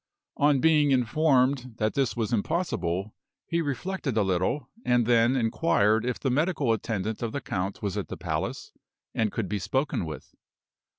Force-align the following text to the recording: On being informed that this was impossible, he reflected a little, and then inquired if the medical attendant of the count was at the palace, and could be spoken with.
On 0.37 0.59
being 0.59 0.89
informed 0.89 1.75
that 1.77 1.93
this 1.93 2.15
was 2.17 2.33
impossible, 2.33 3.13
he 3.45 3.61
reflected 3.61 4.17
a 4.17 4.23
little, 4.23 4.67
and 4.83 5.05
then 5.05 5.35
inquired 5.35 6.05
if 6.07 6.19
the 6.19 6.31
medical 6.31 6.73
attendant 6.73 7.21
of 7.21 7.33
the 7.33 7.39
count 7.39 7.83
was 7.83 7.95
at 7.99 8.07
the 8.07 8.17
palace, 8.17 8.71
and 9.13 9.31
could 9.31 9.47
be 9.47 9.59
spoken 9.59 10.07
with. 10.07 10.33